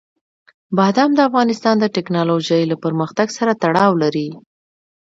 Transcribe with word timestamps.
بادام 0.77 1.11
د 1.15 1.19
افغانستان 1.29 1.75
د 1.79 1.85
تکنالوژۍ 1.97 2.61
له 2.71 2.75
پرمختګ 2.83 3.27
سره 3.37 3.51
تړاو 3.63 3.91
لري. 4.03 4.29